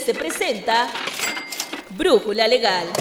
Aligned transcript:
se 0.00 0.14
presenta 0.14 0.88
Brújula 1.90 2.48
Legal. 2.48 2.86
No 2.86 2.92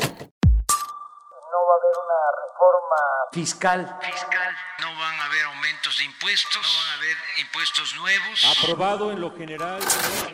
va 1.68 1.74
a 1.74 1.78
haber 1.80 1.96
una 2.04 2.20
reforma 2.44 3.00
fiscal. 3.32 3.98
Fiscal. 4.02 4.56
No 4.80 4.88
van 5.00 5.20
a 5.20 5.26
haber 5.26 5.44
aumentos 5.46 5.98
de 5.98 6.04
impuestos. 6.06 6.62
No 6.62 6.80
van 6.80 6.90
a 6.90 6.94
haber 6.96 7.18
impuestos 7.40 7.96
nuevos. 7.96 8.58
Aprobado 8.60 9.12
en 9.12 9.22
lo 9.22 9.36
general. 9.36 9.80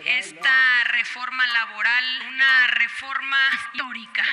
Esta 0.06 0.84
reforma 0.92 1.44
laboral, 1.54 2.04
una 2.28 2.68
reforma 2.68 3.38
histórica. 3.54 4.24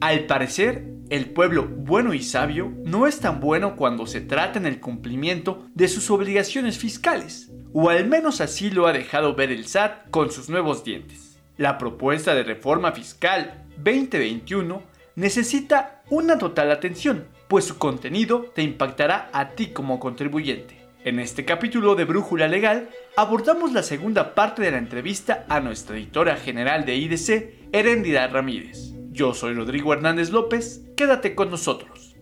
Al 0.00 0.26
parecer, 0.26 0.82
el 1.10 1.30
pueblo 1.30 1.66
bueno 1.66 2.14
y 2.14 2.22
sabio 2.22 2.72
no 2.84 3.06
es 3.06 3.18
tan 3.18 3.40
bueno 3.40 3.74
cuando 3.74 4.06
se 4.06 4.20
trata 4.20 4.58
en 4.58 4.66
el 4.66 4.80
cumplimiento 4.80 5.66
de 5.74 5.88
sus 5.88 6.08
obligaciones 6.10 6.78
fiscales, 6.78 7.50
o 7.72 7.90
al 7.90 8.08
menos 8.08 8.40
así 8.40 8.70
lo 8.70 8.86
ha 8.86 8.92
dejado 8.92 9.34
ver 9.34 9.50
el 9.50 9.66
SAT 9.66 10.08
con 10.10 10.30
sus 10.30 10.48
nuevos 10.48 10.84
dientes. 10.84 11.40
La 11.56 11.78
propuesta 11.78 12.34
de 12.34 12.44
reforma 12.44 12.92
fiscal 12.92 13.66
2021 13.76 14.82
necesita 15.16 16.02
una 16.10 16.38
total 16.38 16.70
atención, 16.70 17.26
pues 17.48 17.64
su 17.64 17.76
contenido 17.76 18.46
te 18.54 18.62
impactará 18.62 19.30
a 19.32 19.50
ti 19.50 19.66
como 19.66 19.98
contribuyente. 19.98 20.78
En 21.02 21.18
este 21.18 21.44
capítulo 21.44 21.96
de 21.96 22.04
Brújula 22.04 22.46
Legal 22.46 22.88
abordamos 23.16 23.72
la 23.72 23.82
segunda 23.82 24.34
parte 24.34 24.62
de 24.62 24.70
la 24.70 24.78
entrevista 24.78 25.44
a 25.48 25.58
nuestra 25.58 25.96
editora 25.96 26.36
general 26.36 26.84
de 26.84 26.94
IDC, 26.96 27.72
Herendida 27.72 28.28
Ramírez. 28.28 28.99
Yo 29.12 29.34
soy 29.34 29.54
Rodrigo 29.54 29.92
Hernández 29.92 30.30
López, 30.30 30.82
quédate 30.96 31.34
con 31.34 31.50
nosotros. 31.50 32.14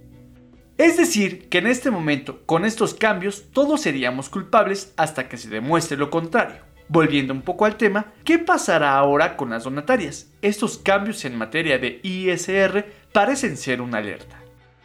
Es 0.79 0.97
decir, 0.97 1.51
que 1.51 1.59
en 1.59 1.67
este 1.67 1.91
momento, 1.91 2.47
con 2.47 2.65
estos 2.65 2.95
cambios, 2.95 3.51
todos 3.53 3.83
seríamos 3.83 4.31
culpables 4.31 4.95
hasta 4.97 5.29
que 5.29 5.37
se 5.37 5.51
demuestre 5.51 5.99
lo 5.99 6.09
contrario. 6.09 6.63
Volviendo 6.89 7.35
un 7.35 7.43
poco 7.43 7.67
al 7.67 7.77
tema, 7.77 8.15
¿qué 8.25 8.39
pasará 8.39 8.97
ahora 8.97 9.37
con 9.37 9.51
las 9.51 9.65
donatarias? 9.65 10.31
Estos 10.41 10.79
cambios 10.79 11.27
en 11.27 11.37
materia 11.37 11.79
de 11.79 12.01
ISR 12.03 12.87
parecen 13.13 13.59
ser 13.59 13.83
una 13.83 13.99
alerta. 13.99 14.41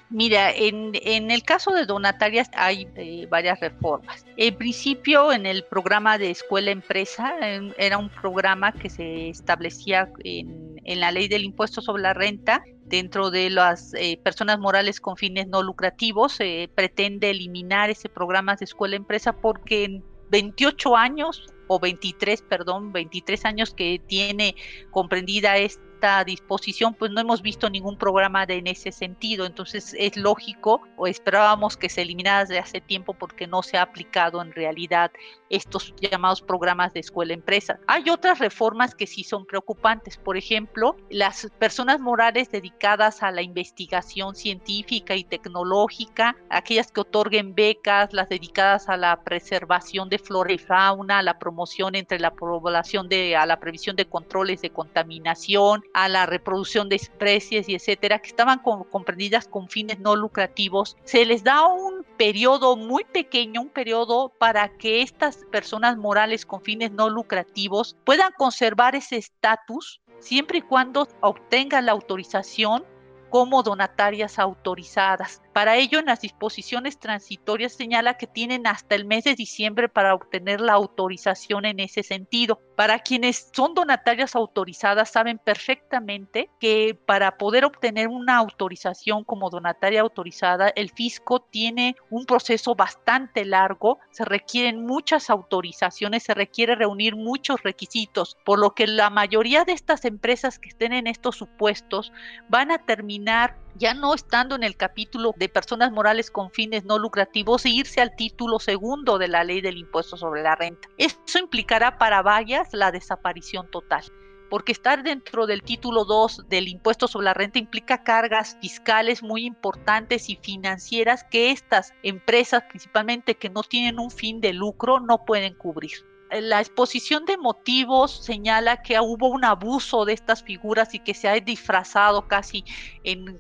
Mira, 0.10 0.52
en, 0.52 0.94
el 1.32 1.44
caso 1.44 1.72
de 1.72 1.86
donatarias 1.86 2.50
hay 2.54 2.88
eh, 2.96 3.26
varias 3.30 3.60
reformas. 3.62 4.26
En 4.36 4.56
principio, 4.56 5.32
en 5.32 5.46
el 5.46 5.64
programa 5.64 6.18
de 6.18 6.30
escuela-empresa, 6.32 7.34
era 7.78 7.98
un 7.98 8.10
programa 8.10 8.74
que 8.74 8.90
se 8.90 9.30
establecía 9.30 10.10
en, 10.24 10.73
la 10.86 11.12
ley 11.12 11.28
del 11.28 11.44
impuesto 11.44 11.82
sobre 11.82 12.04
la 12.04 12.14
renta. 12.14 12.64
Dentro 12.86 13.32
de 13.32 13.50
las 13.50 13.94
eh, 13.94 14.20
personas 14.24 14.60
morales 14.60 15.00
con 15.00 15.16
fines 15.16 15.48
no 15.48 15.64
lucrativos, 15.64 16.34
se 16.34 16.70
pretende 16.76 17.30
eliminar 17.30 17.90
ese 17.90 18.10
programa 18.10 18.56
de 18.56 18.66
escuela-empresa 18.66 19.34
porque 19.34 19.86
en 19.86 20.04
28 20.30 20.96
años 20.96 21.46
o 21.68 21.80
23, 21.80 22.42
perdón, 22.44 22.92
23 22.92 23.46
años 23.46 23.74
que 23.74 24.02
tiene 24.06 24.56
comprendida 24.92 25.58
esta 25.58 25.82
disposición, 26.26 26.94
pues 26.94 27.12
no 27.12 27.22
hemos 27.22 27.42
visto 27.42 27.70
ningún 27.70 27.98
programa 27.98 28.46
de, 28.46 28.56
en 28.56 28.68
ese 28.68 28.92
sentido. 28.92 29.46
Entonces 29.46 29.96
es 29.98 30.18
lógico 30.18 30.82
o 30.98 31.08
esperábamos 31.08 31.78
que 31.78 31.90
se 31.90 32.02
eliminara 32.02 32.42
desde 32.42 32.60
hace 32.60 32.82
tiempo 32.82 33.14
porque 33.14 33.48
no 33.48 33.64
se 33.64 33.78
ha 33.78 33.84
aplicado 33.84 34.42
en 34.42 34.52
realidad 34.52 35.12
estos 35.50 35.94
llamados 36.02 36.42
programas 36.42 36.94
de 36.94 37.00
escuela-empresa. 37.00 37.80
Hay 37.88 38.10
otras 38.10 38.40
reformas 38.40 38.96
que 38.96 39.08
sí 39.08 39.24
son 39.24 39.46
preocupantes. 39.46 40.18
Por 40.18 40.36
ejemplo, 40.36 40.98
las 41.10 41.48
personas 41.60 42.00
morales 42.00 42.52
dedicadas 42.52 43.24
a 43.24 43.32
la 43.32 43.42
investigación 43.42 44.36
científica 44.36 45.16
y 45.16 45.24
tecnológica, 45.24 46.36
aquellas 46.50 46.92
que 46.92 47.02
otorguen 47.02 47.56
becas, 47.56 48.14
las 48.14 48.30
dedicadas 48.30 48.90
a 48.90 48.98
la 48.98 49.24
preservación 49.24 50.10
de 50.10 50.20
flora 50.20 50.54
y 50.54 50.58
fauna, 50.58 51.22
la 51.22 51.40
promoción 51.40 51.96
entre 51.96 52.20
la 52.20 52.34
población 52.34 53.08
de, 53.10 53.36
a 53.36 53.46
la 53.46 53.60
previsión 53.60 53.96
de 53.96 54.06
controles 54.06 54.62
de 54.62 54.72
contaminación, 54.72 55.84
a 55.94 56.10
la 56.10 56.26
reproducción 56.26 56.90
de 56.90 56.96
especies 56.96 57.70
y 57.70 57.76
etcétera, 57.76 58.20
que 58.20 58.30
estaban 58.30 58.60
comprendidas 58.60 59.48
con 59.48 59.70
fines 59.70 60.00
no 60.00 60.16
lucrativos, 60.16 60.98
se 61.04 61.26
les 61.26 61.44
da 61.44 61.68
un 61.68 62.04
periodo 62.18 62.76
muy 62.76 63.04
pequeño, 63.04 63.62
un 63.62 63.70
periodo 63.70 64.34
para 64.40 64.70
que 64.78 65.02
estas 65.02 65.38
personas 65.52 65.98
morales 65.98 66.46
con 66.46 66.62
fines 66.62 66.92
no 66.92 67.10
lucrativos 67.10 67.96
puedan 68.04 68.32
conservar 68.38 68.96
ese 68.96 69.18
estatus 69.18 70.02
siempre 70.20 70.60
y 70.60 70.62
cuando 70.62 71.08
obtengan 71.22 71.86
la 71.86 71.92
autorización 71.92 72.86
como 73.30 73.64
donatarias 73.64 74.38
autorizadas. 74.38 75.42
Para 75.54 75.76
ello, 75.78 76.00
en 76.00 76.08
las 76.08 76.22
disposiciones 76.22 76.98
transitorias 76.98 77.74
señala 77.74 78.16
que 78.16 78.26
tienen 78.26 78.66
hasta 78.66 78.96
el 78.96 79.06
mes 79.06 79.24
de 79.24 79.36
diciembre 79.36 79.88
para 79.88 80.16
obtener 80.16 80.60
la 80.60 80.74
autorización 80.74 81.66
en 81.66 81.80
ese 81.80 82.02
sentido. 82.02 82.60
Para 82.76 82.98
quienes 83.00 83.52
son 83.54 83.76
donatarias 83.76 84.36
autorizadas, 84.36 85.12
saben 85.12 85.38
perfectamente 85.38 86.50
que 86.60 86.98
para 87.06 87.38
poder 87.38 87.66
obtener 87.66 88.08
una 88.08 88.38
autorización 88.38 89.24
como 89.24 89.52
donataria 89.52 90.02
autorizada, 90.02 90.70
el 90.70 90.90
fisco 90.90 91.40
tiene 91.40 91.96
un 92.10 92.26
proceso 92.26 92.74
bastante 92.74 93.46
largo, 93.46 94.00
se 94.10 94.26
requieren 94.26 94.84
muchas 94.88 95.30
autorizaciones, 95.30 96.24
se 96.24 96.34
requiere 96.34 96.74
reunir 96.74 97.16
muchos 97.16 97.62
requisitos, 97.62 98.38
por 98.44 98.58
lo 98.58 98.74
que 98.74 98.88
la 98.88 99.12
mayoría 99.12 99.66
de 99.66 99.74
estas 99.74 100.04
empresas 100.06 100.58
que 100.58 100.70
estén 100.70 100.94
en 100.94 101.06
estos 101.06 101.36
supuestos 101.36 102.12
van 102.50 102.72
a 102.72 102.80
terminar 102.80 103.63
ya 103.76 103.94
no 103.94 104.14
estando 104.14 104.56
en 104.56 104.64
el 104.64 104.78
capítulo 104.78 105.34
de 105.38 105.50
personas 105.50 105.92
morales 105.92 106.32
con 106.32 106.52
fines 106.52 106.86
no 106.86 106.98
lucrativos 106.98 107.66
e 107.66 107.70
irse 107.70 108.02
al 108.02 108.16
título 108.16 108.60
segundo 108.60 109.18
de 109.18 109.28
la 109.28 109.44
ley 109.44 109.62
del 109.62 109.78
impuesto 109.78 110.18
sobre 110.18 110.44
la 110.44 110.56
renta. 110.56 110.90
Eso 110.98 111.40
implicará 111.40 111.98
para 111.98 112.22
varias 112.22 112.70
la 112.74 112.92
desaparición 112.92 113.70
total 113.72 114.04
porque 114.50 114.72
estar 114.72 115.02
dentro 115.02 115.48
del 115.48 115.64
título 115.64 116.06
2 116.06 116.48
del 116.48 116.68
impuesto 116.68 117.08
sobre 117.08 117.26
la 117.26 117.34
renta 117.34 117.58
implica 117.58 118.04
cargas 118.04 118.56
fiscales 118.62 119.24
muy 119.24 119.46
importantes 119.46 120.30
y 120.30 120.36
financieras 120.36 121.24
que 121.24 121.50
estas 121.50 121.92
empresas, 122.04 122.62
principalmente 122.70 123.34
que 123.34 123.50
no 123.50 123.64
tienen 123.64 123.98
un 123.98 124.12
fin 124.12 124.42
de 124.42 124.54
lucro, 124.54 125.00
no 125.00 125.26
pueden 125.26 125.56
cubrir 125.56 126.13
la 126.42 126.60
exposición 126.60 127.26
de 127.26 127.38
motivos 127.38 128.24
señala 128.24 128.82
que 128.82 129.00
hubo 129.00 129.30
un 129.30 129.46
abuso 129.46 130.06
de 130.06 130.14
estas 130.14 130.44
figuras 130.44 130.94
y 130.94 131.00
que 131.00 131.14
se 131.14 131.28
ha 131.28 131.40
disfrazado 131.40 132.28
casi 132.28 132.64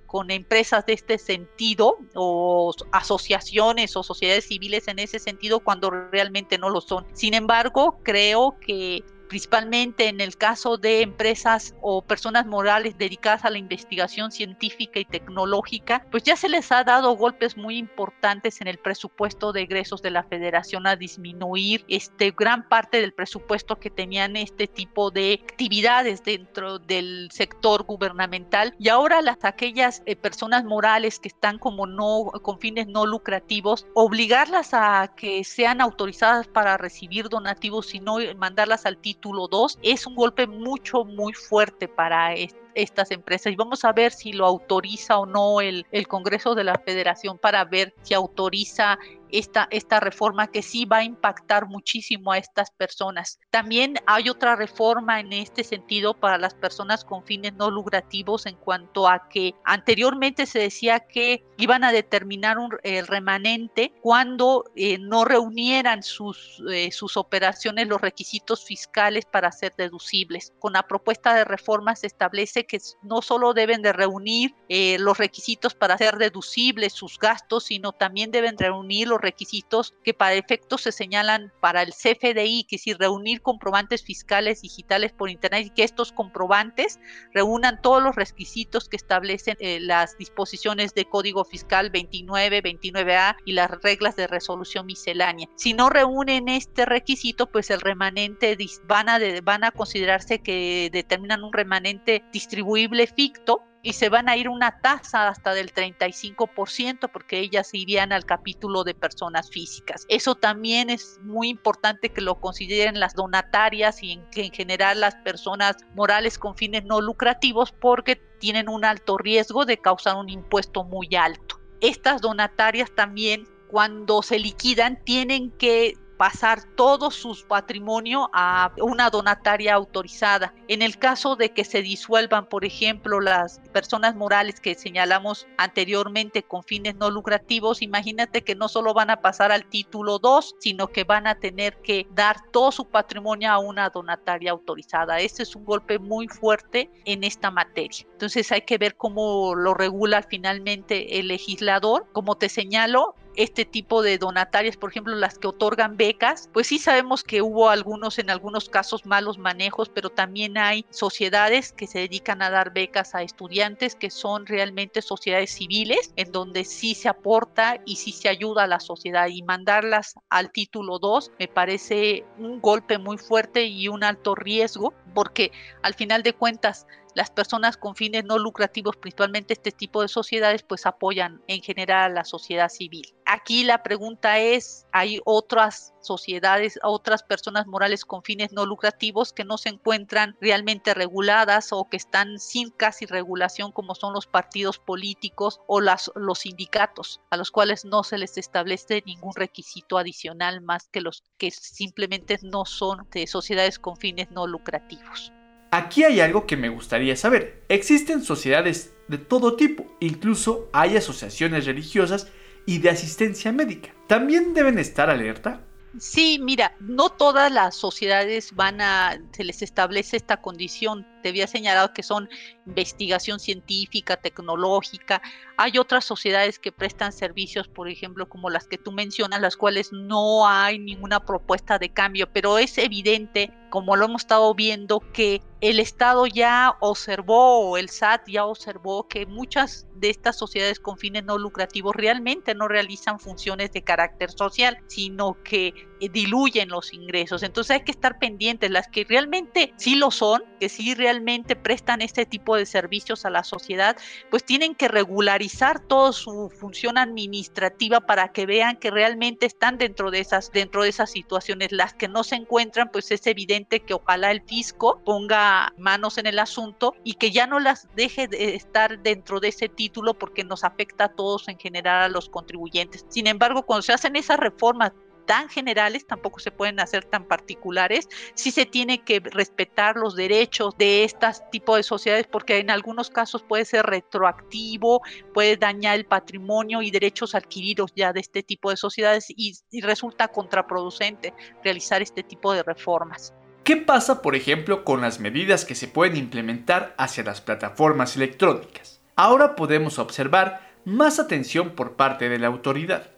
con 0.06 0.32
empresas 0.32 0.86
de 0.86 0.94
este 0.94 1.18
sentido 1.18 1.98
o 2.16 2.74
asociaciones 2.92 3.96
o 3.96 4.04
sociedades 4.04 4.48
civiles 4.48 4.88
en 4.88 5.00
ese 5.00 5.20
sentido 5.20 5.60
cuando 5.60 5.90
realmente 5.90 6.58
no 6.58 6.70
lo 6.70 6.82
son. 6.82 7.06
Sin 7.14 7.34
embargo, 7.34 8.00
creo 8.04 8.58
que 8.60 9.04
principalmente 9.34 10.10
en 10.10 10.22
el 10.22 10.38
caso 10.38 10.78
de 10.78 11.02
empresas 11.02 11.74
o 11.82 12.04
personas 12.04 12.46
morales 12.46 13.00
dedicadas 13.00 13.44
a 13.44 13.50
la 13.50 13.58
investigación 13.58 14.32
científica 14.32 15.00
y 15.00 15.06
tecnológica, 15.06 16.06
pues 16.12 16.22
ya 16.22 16.36
se 16.36 16.50
les 16.50 16.72
ha 16.72 16.84
dado 16.84 17.18
golpes 17.18 17.58
muy 17.58 17.78
importantes 17.78 18.62
en 18.62 18.68
el 18.68 18.78
presupuesto 18.78 19.52
de 19.52 19.64
egresos 19.64 20.04
de 20.04 20.12
la 20.12 20.22
federación 20.22 20.86
a 20.86 20.96
disminuir 20.96 21.84
este 21.88 22.30
gran 22.30 22.70
parte 22.70 23.02
del 23.02 23.12
presupuesto 23.12 23.80
que 23.80 23.90
tenían 23.90 24.36
este 24.36 24.68
tipo 24.68 25.10
de 25.10 25.42
actividades 25.44 26.24
dentro 26.24 26.78
del 26.78 27.30
sector 27.32 27.86
gubernamental. 27.86 28.76
Y 28.78 28.90
ahora 28.90 29.24
las 29.24 29.44
aquellas 29.46 30.04
eh, 30.06 30.16
personas 30.16 30.64
morales 30.64 31.18
que 31.18 31.30
están 31.30 31.58
como 31.58 31.88
no 31.88 32.26
con 32.44 32.60
fines 32.60 32.86
no 32.86 33.08
lucrativos 33.08 33.88
obligarlas 33.96 34.76
a 34.76 35.12
que 35.18 35.44
sean 35.44 35.82
autorizadas 35.82 36.48
para 36.48 36.78
recibir 36.78 37.30
donativos 37.30 37.96
y 37.96 38.00
no 38.00 38.18
mandarlas 38.38 38.86
al 38.86 38.98
título 38.98 39.23
título 39.24 39.48
2 39.48 39.80
es 39.84 40.06
un 40.06 40.16
golpe 40.16 40.48
mucho, 40.48 41.06
muy 41.06 41.32
fuerte 41.32 41.88
para 41.88 42.34
estas 42.76 43.12
empresas 43.12 43.54
y 43.54 43.56
vamos 43.56 43.84
a 43.86 43.94
ver 43.94 44.12
si 44.12 44.34
lo 44.34 44.46
autoriza 44.46 45.18
o 45.18 45.26
no 45.26 45.62
el, 45.62 45.86
el 45.92 46.08
Congreso 46.08 46.56
de 46.56 46.64
la 46.64 46.76
Federación 46.76 47.38
para 47.38 47.66
ver 47.66 47.94
si 48.02 48.14
autoriza 48.14 48.98
esta, 49.34 49.68
esta 49.72 50.00
reforma 50.00 50.48
que 50.48 50.62
sí 50.62 50.86
va 50.86 50.98
a 50.98 51.04
impactar 51.04 51.66
muchísimo 51.66 52.32
a 52.32 52.38
estas 52.38 52.72
personas. 52.72 53.40
También 53.50 53.96
hay 54.06 54.30
otra 54.30 54.56
reforma 54.56 55.20
en 55.20 55.34
este 55.34 55.64
sentido 55.64 56.14
para 56.14 56.38
las 56.38 56.54
personas 56.54 57.04
con 57.04 57.24
fines 57.24 57.54
no 57.56 57.72
lucrativos 57.72 58.46
en 58.46 58.56
cuanto 58.56 59.10
a 59.10 59.28
que 59.30 59.56
anteriormente 59.66 60.46
se 60.46 60.60
decía 60.60 61.00
que 61.02 61.44
iban 61.58 61.84
a 61.84 61.92
determinar 61.92 62.60
un 62.60 62.72
remanente 63.08 63.94
cuando 64.02 64.66
eh, 64.76 65.00
no 65.00 65.26
reunieran 65.26 66.04
sus, 66.04 66.62
eh, 66.72 66.92
sus 66.92 67.18
operaciones 67.18 67.88
los 67.88 68.02
requisitos 68.02 68.64
fiscales 68.64 69.26
para 69.26 69.52
ser 69.52 69.74
deducibles. 69.76 70.54
Con 70.60 70.74
la 70.74 70.84
propuesta 70.84 71.34
de 71.34 71.44
reforma 71.44 71.96
se 71.96 72.08
establece 72.08 72.63
que 72.66 72.80
no 73.02 73.22
solo 73.22 73.54
deben 73.54 73.82
de 73.82 73.94
reunir 73.94 74.56
eh, 74.70 74.98
los 75.00 75.18
requisitos 75.18 75.76
para 75.76 75.96
hacer 75.96 76.18
deducibles 76.18 76.94
sus 76.94 77.20
gastos, 77.20 77.66
sino 77.66 77.92
también 77.92 78.32
deben 78.32 78.58
reunir 78.58 79.08
los 79.08 79.22
requisitos 79.22 79.94
que 80.04 80.14
para 80.14 80.36
efectos 80.36 80.82
se 80.82 80.92
señalan 80.92 81.52
para 81.60 81.82
el 81.82 81.94
CFDI, 81.94 82.66
que 82.66 82.78
si 82.78 82.94
reunir 82.94 83.42
comprobantes 83.42 84.04
fiscales 84.04 84.62
digitales 84.62 85.12
por 85.12 85.30
Internet 85.30 85.68
y 85.68 85.70
que 85.70 85.84
estos 85.84 86.12
comprobantes 86.12 87.00
reúnan 87.34 87.82
todos 87.82 88.02
los 88.02 88.16
requisitos 88.16 88.90
que 88.90 88.98
establecen 88.98 89.58
eh, 89.60 89.80
las 89.80 90.18
disposiciones 90.18 90.94
de 90.94 91.06
Código 91.06 91.46
Fiscal 91.46 91.90
29, 91.90 92.64
29A 92.64 93.38
y 93.46 93.54
las 93.54 93.70
reglas 93.82 94.16
de 94.16 94.28
resolución 94.28 94.86
miscelánea. 94.86 95.48
Si 95.56 95.74
no 95.74 95.90
reúnen 95.90 96.50
este 96.50 96.86
requisito, 96.86 97.48
pues 97.48 97.70
el 97.70 97.82
remanente 97.82 98.58
van 98.88 99.10
a, 99.10 99.20
van 99.44 99.64
a 99.64 99.72
considerarse 99.72 100.40
que 100.40 100.90
determinan 100.92 101.44
un 101.44 101.54
remanente 101.54 102.24
distribuible 102.54 103.08
ficto 103.08 103.64
y 103.82 103.94
se 103.94 104.10
van 104.10 104.30
a 104.30 104.38
ir 104.38 104.48
una 104.48 104.80
tasa 104.80 105.28
hasta 105.28 105.56
del 105.56 105.74
35% 105.74 107.10
porque 107.12 107.40
ellas 107.40 107.74
irían 107.74 108.14
al 108.14 108.26
capítulo 108.26 108.84
de 108.84 108.94
personas 108.94 109.50
físicas. 109.50 110.06
Eso 110.08 110.36
también 110.36 110.92
es 110.92 111.20
muy 111.24 111.50
importante 111.50 112.10
que 112.10 112.22
lo 112.22 112.40
consideren 112.40 113.00
las 113.00 113.16
donatarias 113.16 114.04
y 114.04 114.12
en, 114.12 114.28
en 114.36 114.52
general 114.52 115.02
las 115.02 115.16
personas 115.16 115.78
morales 115.96 116.38
con 116.38 116.56
fines 116.56 116.86
no 116.86 117.02
lucrativos 117.02 117.72
porque 117.72 118.18
tienen 118.40 118.70
un 118.70 118.86
alto 118.86 119.18
riesgo 119.18 119.66
de 119.66 119.78
causar 119.78 120.16
un 120.16 120.30
impuesto 120.30 120.84
muy 120.84 121.10
alto. 121.16 121.60
Estas 121.82 122.22
donatarias 122.22 122.94
también 122.96 123.48
cuando 123.68 124.22
se 124.22 124.38
liquidan 124.38 125.04
tienen 125.04 125.50
que 125.58 125.96
pasar 126.24 126.64
todo 126.78 127.12
su 127.12 127.36
patrimonio 127.50 128.30
a 128.32 128.72
una 128.78 129.10
donataria 129.10 129.74
autorizada. 129.74 130.54
En 130.70 130.82
el 130.82 130.98
caso 130.98 131.36
de 131.36 131.50
que 131.50 131.66
se 131.66 131.82
disuelvan, 131.82 132.46
por 132.46 132.64
ejemplo, 132.64 133.20
las 133.20 133.60
personas 133.74 134.16
morales 134.16 134.62
que 134.62 134.74
señalamos 134.74 135.46
anteriormente 135.58 136.42
con 136.42 136.64
fines 136.64 136.96
no 136.96 137.10
lucrativos, 137.10 137.82
imagínate 137.82 138.42
que 138.42 138.56
no 138.56 138.70
solo 138.70 138.94
van 138.94 139.10
a 139.10 139.20
pasar 139.20 139.52
al 139.52 139.66
título 139.66 140.18
2, 140.18 140.56
sino 140.60 140.88
que 140.88 141.04
van 141.04 141.28
a 141.28 141.36
tener 141.36 141.76
que 141.82 142.08
dar 142.12 142.38
todo 142.52 142.72
su 142.72 142.86
patrimonio 142.86 143.52
a 143.52 143.58
una 143.58 143.90
donataria 143.90 144.52
autorizada. 144.52 145.20
Este 145.20 145.44
es 145.44 145.58
un 145.58 145.66
golpe 145.66 146.00
muy 146.00 146.30
fuerte 146.30 146.90
en 147.04 147.26
esta 147.26 147.52
materia. 147.52 148.08
Entonces 148.14 148.50
hay 148.54 148.62
que 148.62 148.78
ver 148.78 148.96
cómo 148.96 149.56
lo 149.56 149.74
regula 149.74 150.22
finalmente 150.24 151.20
el 151.20 151.28
legislador. 151.28 152.08
Como 152.14 152.36
te 152.36 152.48
señalo, 152.48 153.16
este 153.36 153.66
tipo 153.66 154.02
de 154.02 154.18
donatarias, 154.18 154.78
por 154.78 154.92
ejemplo, 154.92 155.16
las 155.16 155.38
que 155.38 155.48
otorgan 155.48 155.98
becas, 155.98 156.50
pues 156.54 156.68
sí 156.68 156.80
sabemos 156.80 157.24
que 157.24 157.42
hubo 157.42 157.70
algunos, 157.70 158.20
en 158.20 158.30
algunos 158.30 158.70
casos, 158.70 159.06
malos 159.06 159.38
manejos, 159.38 159.90
pero 159.90 160.10
también 160.10 160.58
hay 160.58 160.86
sociedades 160.90 161.72
que 161.72 161.88
se 161.88 162.00
dedican 162.00 162.42
a 162.42 162.50
dar 162.50 162.74
becas 162.74 163.16
a 163.16 163.24
estudiantes 163.24 163.96
que 163.96 164.10
son 164.10 164.46
realmente 164.46 165.02
sociedades 165.02 165.52
civiles, 165.52 166.14
en 166.16 166.32
donde 166.32 166.64
sí 166.66 166.96
se 166.96 167.10
aporta 167.10 167.80
y 167.86 167.98
sí 167.98 168.12
se 168.12 168.30
ayuda 168.30 168.64
a 168.64 168.68
la 168.68 168.80
sociedad 168.80 169.28
y 169.28 169.42
mandarlas 169.44 170.16
al 170.30 170.52
título 170.52 171.00
2 171.00 171.32
me 171.40 171.48
parece 171.48 172.26
un 172.38 172.62
golpe 172.62 172.98
muy 172.98 173.18
fuerte 173.18 173.66
y 173.66 173.88
un 173.88 174.04
alto 174.04 174.36
riesgo, 174.36 174.94
porque 175.14 175.52
al 175.82 175.94
final 175.94 176.24
de 176.24 176.34
cuentas, 176.34 176.88
las 177.16 177.32
personas 177.32 177.78
con 177.78 177.96
fines 177.96 178.26
no 178.26 178.38
lucrativos, 178.38 178.98
principalmente 178.98 179.54
este 179.54 179.72
tipo 179.72 180.02
de 180.02 180.08
sociedades, 180.08 180.64
pues 180.64 180.86
apoyan 180.86 181.42
en 181.48 181.62
general 181.62 182.12
a 182.12 182.14
la 182.14 182.26
sociedad 182.26 182.70
civil. 182.70 183.14
Aquí 183.26 183.64
la 183.64 183.84
pregunta 183.84 184.40
es, 184.40 184.86
¿hay 184.92 185.20
otras 185.26 185.94
sociedades, 186.02 186.80
otras 186.84 187.24
personas 187.24 187.68
morales 187.68 188.06
con 188.06 188.24
fines 188.24 188.52
no 188.52 188.66
lucrativos 188.66 189.32
que 189.32 189.46
no 189.46 189.58
se 189.58 189.70
encuentran 189.70 190.36
realmente 190.42 190.94
reguladas 190.94 191.72
o 191.72 191.88
que 191.90 191.98
están 191.98 192.40
sin 192.40 192.70
casi 192.72 193.06
regulación 193.06 193.72
como 193.72 193.96
son 193.96 194.14
los 194.14 194.28
partidos 194.28 194.80
políticos 194.80 195.62
o 195.68 195.82
las, 195.82 196.12
los 196.16 196.40
sindicatos, 196.40 197.22
a 197.30 197.38
los 197.38 197.52
cuales 197.52 197.86
no 197.86 198.04
se 198.04 198.18
les 198.18 198.38
establece 198.38 199.04
ningún 199.06 199.34
requisito 199.36 199.98
adicional 199.98 200.62
más 200.62 200.88
que 200.90 201.02
los 201.02 201.24
que 201.38 201.52
simplemente 201.52 202.40
no 202.42 202.66
son 202.66 203.08
de 203.12 203.28
sociedades 203.28 203.80
con 203.80 203.98
fines 203.98 204.32
no 204.32 204.48
lucrativos? 204.48 205.32
Aquí 205.76 206.04
hay 206.04 206.20
algo 206.20 206.46
que 206.46 206.56
me 206.56 206.70
gustaría 206.70 207.16
saber. 207.16 207.64
Existen 207.68 208.24
sociedades 208.24 208.94
de 209.08 209.18
todo 209.18 209.56
tipo, 209.56 209.88
incluso 210.00 210.70
hay 210.72 210.96
asociaciones 210.98 211.66
religiosas 211.66 212.28
y 212.68 212.78
de 212.78 212.92
asistencia 212.92 213.52
médica. 213.52 213.90
¿También 214.06 214.54
deben 214.54 214.78
estar 214.78 215.10
alerta? 215.10 215.62
Sí, 215.98 216.38
mira, 216.40 216.76
no 216.80 217.10
todas 217.10 217.52
las 217.52 217.76
sociedades 217.76 218.54
van 218.56 218.82
a, 218.82 219.20
se 219.32 219.44
les 219.44 219.64
establece 219.64 220.16
esta 220.16 220.38
condición. 220.44 221.08
Te 221.24 221.30
había 221.30 221.48
señalado 221.48 221.94
que 221.94 222.04
son 222.04 222.30
investigación 222.68 223.40
científica, 223.40 224.18
tecnológica. 224.18 225.22
Hay 225.58 225.78
otras 225.80 226.06
sociedades 226.06 226.60
que 226.60 226.72
prestan 226.72 227.12
servicios, 227.12 227.68
por 227.68 227.90
ejemplo, 227.90 228.30
como 228.30 228.50
las 228.50 228.68
que 228.68 228.78
tú 228.78 228.92
mencionas, 228.92 229.42
las 229.42 229.58
cuales 229.58 229.92
no 229.92 230.48
hay 230.48 230.78
ninguna 230.78 231.26
propuesta 231.26 231.80
de 231.80 231.90
cambio, 231.90 232.32
pero 232.32 232.58
es 232.60 232.78
evidente 232.78 233.52
como 233.74 233.96
lo 233.96 234.06
hemos 234.06 234.22
estado 234.22 234.54
viendo, 234.54 235.00
que 235.14 235.42
el 235.60 235.80
Estado 235.80 236.28
ya 236.28 236.78
observó 236.80 237.72
o 237.72 237.78
el 237.78 237.90
SAT 237.90 238.28
ya 238.28 238.46
observó 238.46 239.08
que 239.08 239.26
muchas 239.26 239.88
de 239.96 240.12
estas 240.12 240.38
sociedades 240.38 240.80
con 240.80 240.96
fines 240.96 241.24
no 241.24 241.40
lucrativos 241.40 241.96
realmente 241.96 242.54
no 242.54 242.68
realizan 242.68 243.20
funciones 243.20 243.72
de 243.72 243.82
carácter 243.82 244.30
social, 244.30 244.78
sino 244.86 245.42
que 245.44 245.74
eh, 246.02 246.10
diluyen 246.10 246.70
los 246.70 246.94
ingresos. 246.94 247.42
Entonces 247.42 247.78
hay 247.78 247.84
que 247.84 247.94
estar 247.94 248.20
pendientes, 248.20 248.70
las 248.70 248.90
que 248.90 249.06
realmente 249.06 249.74
sí 249.78 249.96
lo 249.96 250.12
son, 250.12 250.44
que 250.60 250.70
sí 250.70 250.94
realmente 251.14 251.56
prestan 251.56 252.02
este 252.02 252.26
tipo 252.26 252.56
de 252.56 252.66
servicios 252.66 253.24
a 253.24 253.30
la 253.30 253.44
sociedad, 253.44 253.96
pues 254.32 254.44
tienen 254.44 254.74
que 254.74 254.88
regularizar 254.88 255.80
toda 255.80 256.12
su 256.12 256.50
función 256.50 256.98
administrativa 256.98 258.02
para 258.02 258.32
que 258.32 258.48
vean 258.48 258.78
que 258.78 258.90
realmente 258.90 259.46
están 259.46 259.78
dentro 259.78 260.10
de 260.10 260.20
esas, 260.20 260.52
dentro 260.52 260.82
de 260.82 260.90
esas 260.90 261.12
situaciones. 261.12 261.72
Las 261.72 261.94
que 261.94 262.08
no 262.08 262.24
se 262.24 262.36
encuentran, 262.36 262.90
pues 262.92 263.12
es 263.12 263.28
evidente 263.28 263.82
que 263.82 263.94
ojalá 263.94 264.32
el 264.32 264.42
fisco 264.42 265.02
ponga 265.06 265.72
manos 265.78 266.18
en 266.18 266.26
el 266.26 266.40
asunto 266.40 266.96
y 267.04 267.14
que 267.14 267.30
ya 267.30 267.46
no 267.46 267.60
las 267.60 267.88
deje 267.96 268.28
de 268.28 268.56
estar 268.56 269.00
dentro 269.04 269.40
de 269.40 269.50
ese 269.50 269.70
título 269.70 270.16
porque 270.16 270.44
nos 270.44 270.64
afecta 270.64 271.06
a 271.06 271.10
todos 271.10 271.48
en 271.48 271.60
general 271.60 272.04
a 272.04 272.10
los 272.10 272.28
contribuyentes. 272.28 273.06
Sin 273.10 273.28
embargo, 273.28 273.64
cuando 273.64 273.84
se 273.84 273.94
hacen 273.94 274.16
esas 274.16 274.40
reformas 274.40 274.94
tan 275.26 275.50
generales, 275.50 276.06
tampoco 276.06 276.40
se 276.40 276.52
pueden 276.52 276.80
hacer 276.80 277.06
tan 277.06 277.26
particulares. 277.26 278.10
Sí 278.36 278.52
se 278.52 278.66
tiene 278.66 279.04
que 279.04 279.20
respetar 279.20 279.96
los 279.96 280.16
derechos 280.16 280.78
de 280.78 281.04
este 281.04 281.28
tipo 281.52 281.76
de 281.76 281.84
sociedades 281.84 282.28
porque 282.28 282.60
en 282.60 282.70
algunos 282.70 283.10
casos 283.10 283.44
puede 283.44 283.66
ser 283.66 283.86
retroactivo, 283.86 285.02
puede 285.34 285.58
dañar 285.58 285.96
el 285.96 286.06
patrimonio 286.06 286.82
y 286.82 286.92
derechos 286.92 287.36
adquiridos 287.36 287.92
ya 287.96 288.14
de 288.14 288.20
este 288.20 288.44
tipo 288.44 288.70
de 288.70 288.78
sociedades 288.78 289.28
y 289.30 289.82
resulta 289.82 290.28
contraproducente 290.28 291.34
realizar 291.64 292.02
este 292.02 292.24
tipo 292.24 292.54
de 292.54 292.64
reformas. 292.64 293.34
¿Qué 293.64 293.78
pasa, 293.78 294.22
por 294.22 294.36
ejemplo, 294.36 294.84
con 294.84 295.00
las 295.00 295.22
medidas 295.22 295.64
que 295.64 295.76
se 295.76 295.88
pueden 295.88 296.18
implementar 296.18 296.94
hacia 296.98 297.24
las 297.24 297.40
plataformas 297.40 298.18
electrónicas? 298.18 299.00
Ahora 299.16 299.56
podemos 299.56 300.00
observar 300.00 300.74
más 300.84 301.18
atención 301.18 301.70
por 301.70 301.96
parte 301.96 302.28
de 302.28 302.40
la 302.40 302.48
autoridad. 302.48 303.13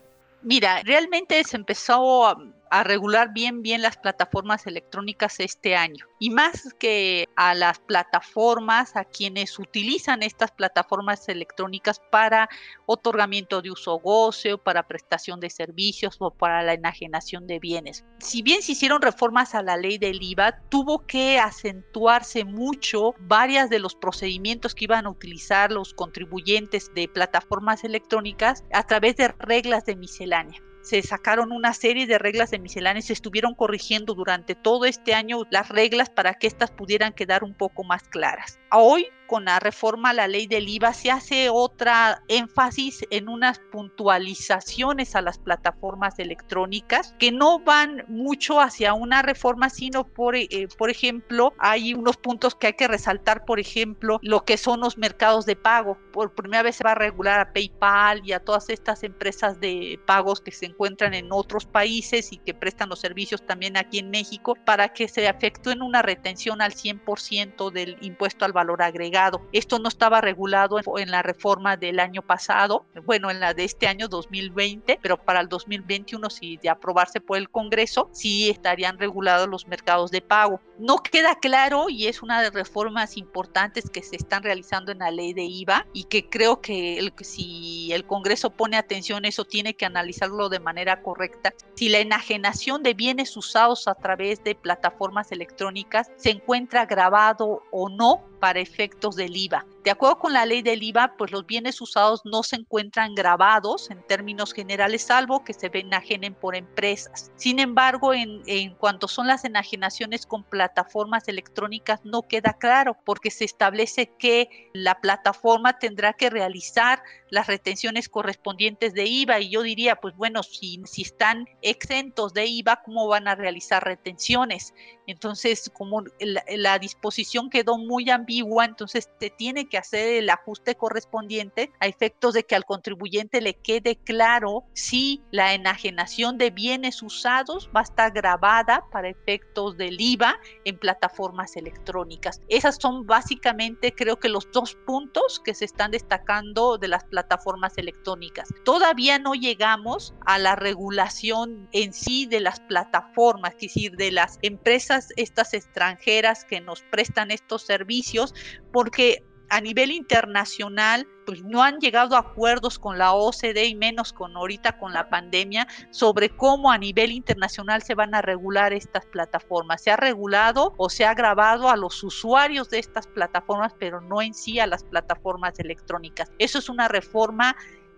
Mira, 0.45 0.81
realmente 0.83 1.44
se 1.44 1.57
empezó 1.57 2.27
a, 2.27 2.38
a 2.75 2.83
regular 2.83 3.31
bien 3.31 3.62
bien 3.62 3.81
las 3.81 3.95
plataformas 3.95 4.67
electrónicas 4.67 5.39
este 5.39 5.77
año 5.77 6.08
y 6.20 6.29
más 6.29 6.74
que 6.77 7.29
a 7.38 7.53
las 7.53 7.79
plataformas 7.79 8.98
a 8.98 9.05
quienes 9.05 9.58
utilizan 9.60 10.24
estas 10.24 10.51
plataformas 10.51 11.29
electrónicas 11.29 12.01
para 12.12 12.50
otorgamiento 12.86 13.62
de 13.62 13.72
uso 13.72 13.98
goce 14.00 14.53
o 14.53 14.58
para 14.58 14.89
prestación 14.89 15.39
de 15.39 15.50
servicios 15.50 16.17
o 16.20 16.32
para 16.32 16.63
la 16.63 16.74
enajenación 16.74 17.48
de 17.48 17.60
bienes. 17.60 18.03
Si 18.20 18.41
bien 18.41 18.62
se 18.62 18.74
hicieron 18.74 19.01
reformas 19.01 19.55
a 19.55 19.63
la 19.63 19.77
ley 19.77 19.98
del 19.98 20.22
IVA, 20.22 20.60
tuvo 20.67 21.05
que 21.05 21.39
acentuarse 21.39 22.44
mucho 22.44 23.13
varias 23.20 23.70
de 23.70 23.79
los 23.79 23.96
procedimientos 23.96 24.75
que 24.75 24.84
iban 24.84 25.05
a 25.05 25.12
utilizar 25.12 25.72
los 25.72 25.94
contribuyentes 25.94 26.94
de 26.94 27.08
plataformas 27.08 27.86
electrónicas 27.86 28.65
a 28.74 28.86
través 28.86 29.15
de 29.15 29.29
reglas 29.29 29.86
de 29.86 29.96
miscelánea 29.96 30.62
se 30.86 31.01
sacaron 31.01 31.51
una 31.51 31.74
serie 31.74 32.06
de 32.06 32.20
reglas 32.20 32.51
de 32.51 32.60
misceláneas, 32.60 33.06
se 33.06 33.13
estuvieron 33.13 33.56
corrigiendo 33.56 34.13
durante 34.13 34.54
todo 34.54 34.86
este 34.86 35.15
año 35.15 35.39
las 35.50 35.70
reglas 35.70 36.10
para 36.12 36.36
que 36.36 36.46
éstas 36.46 36.72
pudieran 36.72 37.13
quedar 37.13 37.44
un 37.44 37.56
poco 37.56 37.84
más 37.84 38.04
claras. 38.04 38.60
Hoy 38.77 39.08
con 39.25 39.46
la 39.46 39.60
reforma 39.60 40.12
a 40.12 40.13
la 40.13 40.27
ley 40.27 40.48
del 40.48 40.70
IVA 40.70 40.94
se 40.94 41.12
hace 41.12 41.50
otra 41.50 42.22
énfasis 42.27 43.05
en 43.10 43.27
unas 43.27 43.60
puntualizaciones 43.72 45.15
a 45.15 45.22
las 45.22 45.39
plataformas 45.39 46.20
electrónicas 46.20 47.15
que 47.20 47.32
no 47.32 47.60
van 47.60 48.05
mucho 48.08 48.60
hacia 48.60 48.94
una 48.94 49.22
reforma, 49.22 49.70
sino 49.70 50.05
por, 50.05 50.36
eh, 50.36 50.67
por 50.77 50.89
ejemplo, 50.89 51.53
hay 51.58 51.94
unos 51.94 52.17
puntos 52.17 52.55
que 52.55 52.67
hay 52.67 52.74
que 52.74 52.88
resaltar, 52.88 53.46
por 53.46 53.60
ejemplo, 53.60 54.20
lo 54.22 54.46
que 54.46 54.58
son 54.58 54.82
los 54.82 54.98
mercados 54.98 55.46
de 55.46 55.55
pago. 55.55 55.98
Por 56.12 56.34
primera 56.34 56.63
vez 56.63 56.75
se 56.77 56.84
va 56.84 56.91
a 56.91 56.96
regular 56.96 57.39
a 57.39 57.53
PayPal 57.53 58.22
y 58.24 58.34
a 58.34 58.39
todas 58.39 58.70
estas 58.70 59.03
empresas 59.03 59.60
de 59.60 60.00
pagos 60.05 60.41
que 60.41 60.51
se 60.51 60.67
encuentran 60.67 61.13
en 61.13 61.32
otros 61.32 61.65
países 61.65 62.32
y 62.32 62.38
que 62.38 62.53
prestan 62.53 62.89
los 62.89 63.00
servicios 63.00 63.46
también 63.46 63.77
aquí 63.77 64.00
en 64.00 64.12
México 64.12 64.55
para 64.65 64.89
que 64.89 65.08
se 65.08 65.27
efectúen 65.27 65.82
una 65.82 66.01
retención 66.01 66.62
al 66.62 66.74
100% 66.74 67.72
del 67.72 67.98
impuesto 68.01 68.46
al 68.46 68.53
valor 68.53 68.64
valor 68.65 68.81
agregado. 68.81 69.41
Esto 69.51 69.77
no 69.77 69.88
estaba 69.88 70.22
regulado 70.22 70.77
en 70.98 71.12
la 71.12 71.22
reforma 71.22 71.77
del 71.77 72.00
año 72.00 72.22
pasado, 72.24 72.86
bueno, 73.05 73.29
en 73.29 73.39
la 73.39 73.53
de 73.53 73.63
este 73.63 73.88
año 73.88 74.07
2020, 74.07 75.00
pero 75.01 75.17
para 75.17 75.39
el 75.39 75.48
2021, 75.48 76.29
si 76.29 76.57
de 76.57 76.69
aprobarse 76.69 77.22
por 77.22 77.38
el 77.38 77.50
Congreso, 77.50 78.10
sí 78.12 78.50
estarían 78.50 78.98
regulados 78.98 79.48
los 79.48 79.67
mercados 79.67 80.10
de 80.10 80.22
pago. 80.22 80.60
No 80.79 80.98
queda 80.98 81.36
claro 81.36 81.89
y 81.89 82.07
es 82.07 82.24
una 82.24 82.39
de 82.39 82.45
las 82.45 82.53
reformas 82.53 83.17
importantes 83.17 83.89
que 83.89 84.01
se 84.01 84.15
están 84.15 84.43
realizando 84.43 84.91
en 84.91 85.00
la 85.00 85.12
ley 85.12 85.34
de 85.34 85.43
IVA 85.43 85.86
y 85.93 86.05
que 86.05 86.27
creo 86.27 86.60
que 86.60 86.98
el, 86.98 87.13
si 87.22 87.91
el 87.93 88.05
Congreso 88.05 88.50
pone 88.50 88.77
atención, 88.77 89.25
eso 89.25 89.45
tiene 89.45 89.75
que 89.75 89.86
analizarlo 89.86 90.50
de 90.50 90.60
manera 90.60 91.01
correcta. 91.01 91.53
Si 91.75 91.89
la 91.89 92.00
enajenación 92.00 92.84
de 92.84 92.93
bienes 92.93 93.38
usados 93.38 93.88
a 93.88 93.95
través 93.95 94.43
de 94.43 94.55
plataformas 94.55 95.31
electrónicas 95.31 96.12
se 96.15 96.31
encuentra 96.31 96.86
grabado 96.86 97.63
o 97.72 97.89
no 97.89 98.24
para 98.39 98.54
efectos 98.57 99.15
del 99.15 99.35
IVA. 99.35 99.65
De 99.86 99.92
acuerdo 99.92 100.18
con 100.18 100.34
la 100.34 100.48
ley 100.48 100.63
del 100.63 100.82
IVA, 100.82 101.13
pues 101.15 101.30
los 101.30 101.46
bienes 101.46 101.80
usados 101.80 102.22
no 102.25 102.42
se 102.42 102.56
encuentran 102.56 103.13
grabados 103.13 103.92
en 103.92 104.01
términos 104.01 104.51
generales, 104.51 105.04
salvo 105.04 105.44
que 105.44 105.54
se 105.54 105.70
enajenen 105.72 106.34
por 106.34 106.56
empresas. 106.56 107.32
Sin 107.36 107.60
embargo, 107.60 108.12
en, 108.12 108.74
cuanto 108.80 109.08
son 109.08 109.27
las 109.27 109.46
enajenaciones 109.46 110.25
con 110.25 110.44
plataformas 110.44 111.27
electrónicas, 111.27 112.04
no 112.04 112.24
queda 112.24 112.54
claro, 112.54 112.98
porque 113.06 113.30
se 113.30 113.46
establece 113.46 114.10
que 114.18 114.72
la 114.74 115.00
plataforma 115.01 115.77
tendrá 115.77 116.13
que 116.13 116.32
realizar 116.32 117.04
las 117.30 117.46
retenciones 117.46 118.10
correspondientes 118.10 118.96
de 118.96 119.06
IVA. 119.06 119.39
Y 119.42 119.50
yo 119.51 119.62
diría, 119.62 119.98
pues 119.98 120.15
bueno, 120.15 120.42
si, 120.42 120.82
si 120.86 121.04
están 121.04 121.48
exentos 121.62 122.34
de 122.34 122.48
IVA, 122.48 122.82
¿cómo 122.84 123.08
van 123.08 123.27
a 123.27 123.36
realizar 123.36 123.84
retenciones? 123.84 124.74
Entonces, 125.06 125.70
como 125.72 126.01
la, 126.20 126.44
la 126.48 126.80
disposición 126.80 127.51
quedó 127.51 127.77
muy 127.77 128.10
ambigua, 128.10 128.65
entonces 128.65 129.12
te 129.20 129.30
tiene 129.30 129.70
que 129.70 129.75
hacer 129.77 130.15
el 130.15 130.29
ajuste 130.29 130.75
correspondiente 130.75 131.72
a 131.79 131.88
efectos 131.88 132.34
de 132.34 132.44
que 132.44 132.55
al 132.55 132.65
contribuyente 132.65 133.41
le 133.41 133.55
quede 133.55 133.96
claro 133.96 134.63
si 134.74 135.22
la 135.32 135.53
enajenación 135.53 136.38
de 136.38 136.51
bienes 136.51 137.01
usados 137.01 137.70
va 137.75 137.82
a 137.82 137.84
estar 137.84 138.12
grabada 138.12 138.86
para 138.91 139.10
efectos 139.10 139.77
del 139.77 140.00
IVA 140.00 140.38
en 140.65 140.77
plataformas 140.77 141.55
electrónicas. 141.55 142.41
Esas 142.48 142.77
son 142.79 143.05
básicamente, 143.05 143.94
creo 143.94 144.20
que 144.20 144.29
los 144.29 144.50
dos 144.51 144.75
puntos 144.86 145.39
que 145.39 145.53
se 145.53 145.65
están 145.65 145.91
destacando 145.91 146.77
de 146.77 146.88
las 146.88 147.03
plataformas 147.05 147.77
electrónicas. 147.77 148.50
Todavía 148.63 149.20
no 149.20 149.34
llegamos 149.34 150.13
a 150.25 150.38
la 150.38 150.55
regulación 150.55 151.67
en 151.72 151.94
sí 151.94 152.25
de 152.25 152.39
las 152.39 152.60
plataformas, 152.60 153.53
es 153.55 153.62
decir, 153.62 153.96
de 153.96 154.12
las 154.12 154.39
empresas 154.41 155.10
estas 155.15 155.53
extranjeras 155.53 156.46
que 156.46 156.62
nos 156.62 156.82
prestan 156.84 157.32
estos 157.32 157.63
servicios, 157.63 158.34
porque 158.72 159.24
a 159.49 159.61
nivel 159.61 159.91
internacional, 159.91 161.07
pues 161.25 161.43
no 161.43 161.63
han 161.63 161.79
llegado 161.79 162.15
a 162.15 162.19
acuerdos 162.19 162.77
con 162.77 162.97
la 162.97 163.13
OCDE 163.13 163.65
y 163.65 163.75
menos 163.75 164.13
con 164.13 164.35
ahorita 164.35 164.77
con 164.77 164.93
la 164.93 165.09
pandemia 165.09 165.67
sobre 165.91 166.29
cómo 166.29 166.71
a 166.71 166.77
nivel 166.77 167.11
internacional 167.11 167.81
se 167.81 167.95
van 167.95 168.13
a 168.13 168.21
regular 168.21 168.73
estas 168.73 169.05
plataformas. 169.05 169.81
Se 169.81 169.91
ha 169.91 169.97
regulado 169.97 170.73
o 170.77 170.89
se 170.89 171.05
ha 171.05 171.13
grabado 171.13 171.69
a 171.69 171.75
los 171.75 172.03
usuarios 172.03 172.69
de 172.69 172.79
estas 172.79 173.07
plataformas, 173.07 173.73
pero 173.79 174.01
no 174.01 174.21
en 174.21 174.33
sí 174.33 174.59
a 174.59 174.67
las 174.67 174.83
plataformas 174.83 175.59
electrónicas. 175.59 176.31
Eso 176.37 176.59
es 176.59 176.69
una 176.69 176.87
reforma 176.87 177.55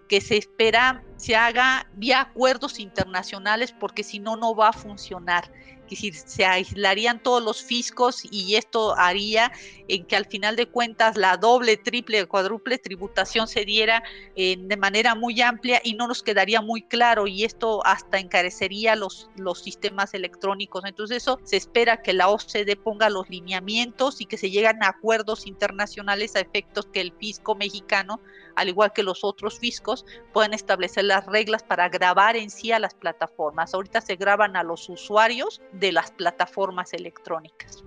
que 0.08 0.22
se 0.22 0.38
espera 0.38 1.04
se 1.18 1.36
haga 1.36 1.90
vía 1.96 2.22
acuerdos 2.22 2.80
internacionales 2.80 3.74
porque 3.78 4.04
si 4.04 4.20
no, 4.20 4.38
no 4.38 4.56
va 4.56 4.70
a 4.70 4.74
funcionar. 4.74 5.52
Decir, 5.96 6.14
se 6.16 6.46
aislarían 6.46 7.22
todos 7.22 7.42
los 7.42 7.64
fiscos 7.64 8.24
y 8.30 8.56
esto 8.56 8.96
haría 8.98 9.52
en 9.88 10.06
que 10.06 10.16
al 10.16 10.26
final 10.26 10.56
de 10.56 10.68
cuentas 10.68 11.18
la 11.18 11.38
doble, 11.38 11.78
triple, 11.78 12.26
cuádruple 12.26 12.78
tributación 12.78 13.48
se 13.48 13.66
diera 13.66 14.04
eh, 14.36 14.58
de 14.60 14.78
manera 14.78 15.16
muy 15.16 15.42
amplia 15.42 15.82
y 15.84 15.94
no 15.94 16.08
nos 16.08 16.24
quedaría 16.24 16.62
muy 16.62 16.82
claro 16.82 17.28
y 17.28 17.44
esto 17.44 17.86
hasta 17.86 18.20
encarecería 18.20 18.96
los, 18.96 19.30
los 19.38 19.62
sistemas 19.62 20.14
electrónicos. 20.14 20.84
Entonces 20.86 21.18
eso 21.18 21.40
se 21.44 21.58
espera 21.58 22.02
que 22.02 22.14
la 22.14 22.30
OCDE 22.30 22.76
ponga 22.76 23.10
los 23.10 23.30
lineamientos 23.30 24.22
y 24.22 24.26
que 24.26 24.38
se 24.38 24.50
lleguen 24.50 24.84
a 24.84 24.90
acuerdos 24.90 25.48
internacionales 25.48 26.36
a 26.36 26.40
efectos 26.40 26.88
que 26.88 27.02
el 27.02 27.14
fisco 27.14 27.56
mexicano, 27.56 28.20
al 28.58 28.70
igual 28.70 28.92
que 28.92 29.04
los 29.04 29.24
otros 29.24 29.60
fiscos, 29.60 30.04
puedan 30.34 30.54
establecer 30.54 31.04
las 31.04 31.28
reglas 31.28 31.62
para 31.62 31.90
grabar 31.90 32.36
en 32.36 32.50
sí 32.50 32.72
a 32.72 32.80
las 32.80 32.96
plataformas. 32.96 33.76
Ahorita 33.76 34.02
se 34.02 34.16
graban 34.16 34.58
a 34.58 34.64
los 34.64 34.90
usuarios 34.90 35.62
de 35.74 35.92
las 35.92 36.10
plataformas 36.10 36.92
electrónicas. 36.94 37.84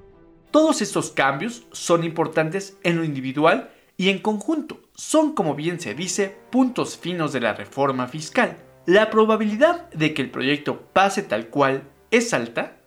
Todos 0.52 0.80
estos 0.80 1.10
cambios 1.10 1.66
son 1.72 2.04
importantes 2.04 2.78
en 2.84 2.96
lo 2.96 3.04
individual 3.04 3.72
y 3.96 4.10
en 4.10 4.20
conjunto. 4.20 4.80
Son, 4.94 5.34
como 5.34 5.56
bien 5.56 5.80
se 5.80 5.94
dice, 5.94 6.38
puntos 6.50 6.96
finos 6.96 7.32
de 7.32 7.40
la 7.40 7.52
reforma 7.52 8.06
fiscal. 8.06 8.56
La 8.86 9.10
probabilidad 9.10 9.90
de 9.90 10.14
que 10.14 10.22
el 10.22 10.30
proyecto 10.30 10.82
pase 10.92 11.24
tal 11.24 11.48
cual 11.48 11.82
es 12.12 12.32
alta, 12.32 12.79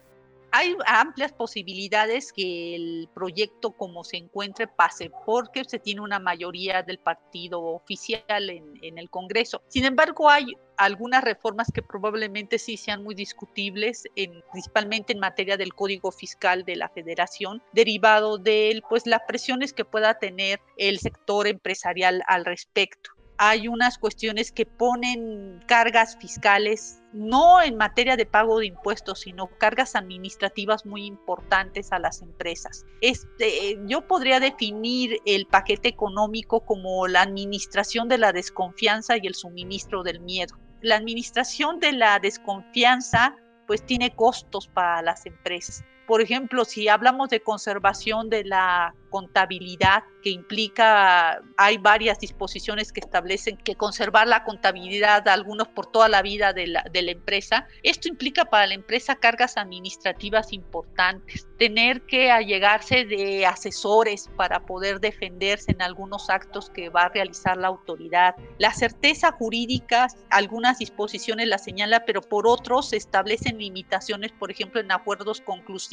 hay 0.53 0.77
amplias 0.85 1.33
posibilidades 1.33 2.31
que 2.31 2.75
el 2.75 3.09
proyecto 3.11 3.71
como 3.71 4.03
se 4.03 4.17
encuentre 4.17 4.67
pase 4.67 5.11
porque 5.25 5.63
se 5.63 5.79
tiene 5.79 6.01
una 6.01 6.19
mayoría 6.19 6.83
del 6.83 6.99
partido 6.99 7.59
oficial 7.63 8.51
en, 8.51 8.97
el 8.99 9.09
Congreso. 9.09 9.63
Sin 9.67 9.83
embargo, 9.83 10.29
hay 10.29 10.55
algunas 10.77 11.23
reformas 11.23 11.71
que 11.73 11.81
probablemente 11.81 12.59
sí 12.59 12.77
sean 12.77 13.03
muy 13.03 13.15
discutibles, 13.15 14.03
en, 14.15 14.43
principalmente 14.51 15.13
en 15.13 15.19
materia 15.19 15.57
del 15.57 15.73
Código 15.73 16.11
Fiscal 16.11 16.63
de 16.65 16.75
la 16.75 16.89
Federación, 16.89 17.63
derivado 17.73 18.37
de 18.37 18.79
pues, 18.87 19.07
las 19.07 19.21
presiones 19.27 19.73
que 19.73 19.85
pueda 19.85 20.19
tener 20.19 20.61
el 20.77 20.99
sector 20.99 21.47
empresarial 21.47 22.21
al 22.27 22.45
respecto 22.45 23.09
hay 23.37 23.67
unas 23.67 23.97
cuestiones 23.97 24.51
que 24.51 24.65
ponen 24.65 25.63
cargas 25.67 26.17
fiscales, 26.17 27.01
no 27.13 27.61
en 27.61 27.77
materia 27.77 28.15
de 28.15 28.25
pago 28.25 28.59
de 28.59 28.67
impuestos, 28.67 29.21
sino 29.21 29.47
cargas 29.57 29.95
administrativas 29.95 30.85
muy 30.85 31.05
importantes 31.05 31.91
a 31.91 31.99
las 31.99 32.21
empresas. 32.21 32.85
Este, 33.01 33.79
yo 33.85 34.07
podría 34.07 34.39
definir 34.39 35.19
el 35.25 35.45
paquete 35.47 35.89
económico 35.89 36.65
como 36.65 37.07
la 37.07 37.21
administración 37.21 38.07
de 38.07 38.17
la 38.17 38.31
desconfianza 38.31 39.17
y 39.17 39.27
el 39.27 39.35
suministro 39.35 40.03
del 40.03 40.19
miedo. 40.19 40.57
La 40.81 40.95
administración 40.95 41.79
de 41.79 41.93
la 41.93 42.19
desconfianza 42.19 43.35
pues 43.67 43.85
tiene 43.85 44.15
costos 44.15 44.67
para 44.67 45.01
las 45.01 45.25
empresas. 45.25 45.83
Por 46.07 46.21
ejemplo, 46.21 46.65
si 46.65 46.87
hablamos 46.87 47.29
de 47.29 47.41
conservación 47.41 48.29
de 48.29 48.43
la 48.43 48.93
contabilidad 49.09 50.03
que 50.23 50.31
implica, 50.31 51.43
hay 51.55 51.77
varias 51.77 52.17
disposiciones 52.19 52.91
que 52.91 52.99
establecen 52.99 53.57
que 53.57 53.75
conservar 53.75 54.27
la 54.27 54.43
contabilidad, 54.43 55.27
algunos 55.27 55.67
por 55.67 55.85
toda 55.85 56.07
la 56.09 56.23
vida 56.23 56.51
de 56.51 56.65
la, 56.65 56.83
de 56.91 57.03
la 57.03 57.11
empresa. 57.11 57.67
Esto 57.83 58.07
implica 58.07 58.45
para 58.45 58.65
la 58.65 58.73
empresa 58.73 59.15
cargas 59.15 59.55
administrativas 59.57 60.51
importantes, 60.51 61.47
tener 61.59 62.01
que 62.01 62.31
allegarse 62.31 63.05
de 63.05 63.45
asesores 63.45 64.31
para 64.35 64.65
poder 64.65 64.99
defenderse 64.99 65.73
en 65.73 65.83
algunos 65.83 66.31
actos 66.31 66.71
que 66.71 66.89
va 66.89 67.03
a 67.03 67.09
realizar 67.09 67.55
la 67.57 67.67
autoridad. 67.67 68.35
La 68.57 68.73
certeza 68.73 69.31
jurídica, 69.31 70.07
algunas 70.31 70.79
disposiciones 70.79 71.47
la 71.47 71.59
señala, 71.59 72.05
pero 72.05 72.21
por 72.21 72.47
otros 72.47 72.93
establecen 72.93 73.59
limitaciones, 73.59 74.31
por 74.31 74.49
ejemplo, 74.49 74.81
en 74.81 74.91
acuerdos 74.91 75.41
conclusivos, 75.41 75.92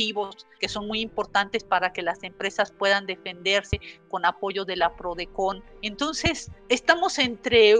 que 0.58 0.68
son 0.68 0.86
muy 0.86 1.00
importantes 1.00 1.64
para 1.64 1.92
que 1.92 2.02
las 2.02 2.22
empresas 2.22 2.72
puedan 2.72 3.06
defenderse 3.06 3.80
con 4.08 4.24
apoyo 4.24 4.64
de 4.64 4.76
la 4.76 4.96
PRODECON. 4.96 5.62
Entonces, 5.82 6.50
estamos 6.68 7.18
entre 7.18 7.74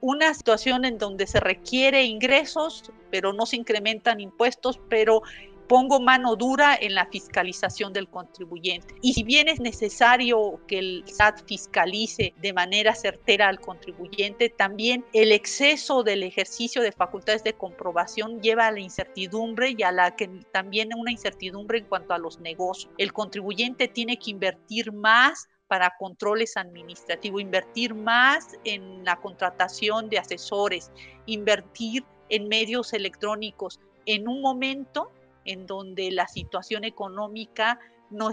una 0.00 0.32
situación 0.34 0.84
en 0.84 0.98
donde 0.98 1.26
se 1.26 1.40
requiere 1.40 2.04
ingresos, 2.04 2.92
pero 3.10 3.32
no 3.32 3.46
se 3.46 3.56
incrementan 3.56 4.20
impuestos, 4.20 4.80
pero 4.88 5.22
pongo 5.68 6.00
mano 6.00 6.36
dura 6.36 6.76
en 6.80 6.94
la 6.94 7.06
fiscalización 7.06 7.92
del 7.92 8.08
contribuyente. 8.08 8.94
Y 9.02 9.14
si 9.14 9.22
bien 9.22 9.48
es 9.48 9.60
necesario 9.60 10.60
que 10.66 10.78
el 10.78 11.04
SAT 11.06 11.46
fiscalice 11.46 12.34
de 12.40 12.52
manera 12.52 12.94
certera 12.94 13.48
al 13.48 13.60
contribuyente, 13.60 14.48
también 14.48 15.04
el 15.12 15.32
exceso 15.32 16.02
del 16.02 16.22
ejercicio 16.22 16.82
de 16.82 16.92
facultades 16.92 17.44
de 17.44 17.54
comprobación 17.54 18.40
lleva 18.40 18.66
a 18.66 18.72
la 18.72 18.80
incertidumbre 18.80 19.74
y 19.76 19.82
a 19.82 19.92
la 19.92 20.14
que 20.14 20.28
también 20.52 20.90
una 20.96 21.12
incertidumbre 21.12 21.78
en 21.78 21.84
cuanto 21.84 22.14
a 22.14 22.18
los 22.18 22.40
negocios. 22.40 22.92
El 22.98 23.12
contribuyente 23.12 23.88
tiene 23.88 24.18
que 24.18 24.30
invertir 24.30 24.92
más 24.92 25.48
para 25.68 25.94
controles 25.98 26.56
administrativos, 26.56 27.40
invertir 27.40 27.94
más 27.94 28.56
en 28.64 29.04
la 29.04 29.16
contratación 29.16 30.08
de 30.08 30.18
asesores, 30.18 30.92
invertir 31.26 32.04
en 32.28 32.48
medios 32.48 32.92
electrónicos 32.92 33.80
en 34.06 34.28
un 34.28 34.40
momento 34.40 35.10
en 35.46 35.66
donde 35.66 36.10
la 36.10 36.28
situación 36.28 36.84
económica 36.84 37.78
no, 38.10 38.30